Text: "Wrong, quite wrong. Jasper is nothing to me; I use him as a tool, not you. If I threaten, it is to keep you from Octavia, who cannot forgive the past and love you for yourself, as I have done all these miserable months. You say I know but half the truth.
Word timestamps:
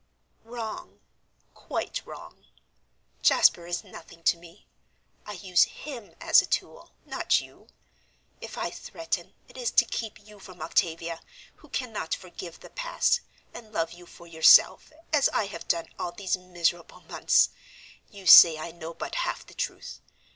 "Wrong, 0.43 0.99
quite 1.53 2.01
wrong. 2.07 2.45
Jasper 3.21 3.67
is 3.67 3.83
nothing 3.83 4.23
to 4.23 4.35
me; 4.37 4.65
I 5.27 5.33
use 5.33 5.65
him 5.65 6.15
as 6.19 6.41
a 6.41 6.47
tool, 6.47 6.93
not 7.05 7.39
you. 7.39 7.67
If 8.41 8.57
I 8.57 8.71
threaten, 8.71 9.35
it 9.47 9.57
is 9.57 9.69
to 9.73 9.85
keep 9.85 10.17
you 10.25 10.39
from 10.39 10.59
Octavia, 10.59 11.21
who 11.57 11.69
cannot 11.69 12.15
forgive 12.15 12.61
the 12.61 12.71
past 12.71 13.21
and 13.53 13.71
love 13.71 13.91
you 13.91 14.07
for 14.07 14.25
yourself, 14.25 14.91
as 15.13 15.29
I 15.33 15.45
have 15.45 15.67
done 15.67 15.89
all 15.99 16.11
these 16.11 16.35
miserable 16.35 17.01
months. 17.01 17.49
You 18.09 18.25
say 18.25 18.57
I 18.57 18.71
know 18.71 18.95
but 18.95 19.13
half 19.13 19.45
the 19.45 19.53
truth. 19.53 19.99